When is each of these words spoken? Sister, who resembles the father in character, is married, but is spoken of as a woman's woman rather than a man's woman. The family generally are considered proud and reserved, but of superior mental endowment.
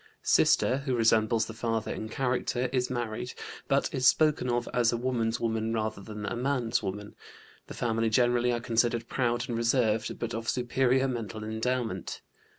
Sister, 0.23 0.79
who 0.79 0.95
resembles 0.95 1.45
the 1.45 1.53
father 1.53 1.93
in 1.93 2.09
character, 2.09 2.71
is 2.73 2.89
married, 2.89 3.35
but 3.67 3.93
is 3.93 4.07
spoken 4.07 4.49
of 4.49 4.67
as 4.73 4.91
a 4.91 4.97
woman's 4.97 5.39
woman 5.39 5.71
rather 5.75 6.01
than 6.01 6.25
a 6.25 6.35
man's 6.35 6.81
woman. 6.81 7.13
The 7.67 7.75
family 7.75 8.09
generally 8.09 8.51
are 8.51 8.59
considered 8.59 9.07
proud 9.07 9.47
and 9.47 9.55
reserved, 9.55 10.17
but 10.17 10.33
of 10.33 10.49
superior 10.49 11.07
mental 11.07 11.43
endowment. 11.43 12.21